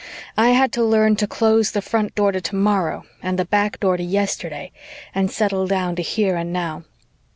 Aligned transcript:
I 0.35 0.47
had 0.49 0.71
to 0.71 0.83
learn 0.83 1.15
to 1.17 1.27
close 1.27 1.69
the 1.69 1.79
front 1.83 2.15
door 2.15 2.31
to 2.31 2.41
tomorrow 2.41 3.03
and 3.21 3.37
the 3.37 3.45
back 3.45 3.79
door 3.79 3.97
to 3.97 4.03
yesterday 4.03 4.71
and 5.13 5.29
settle 5.29 5.67
down 5.67 5.95
to 5.95 6.01
here 6.01 6.35
and 6.35 6.51
now. 6.51 6.85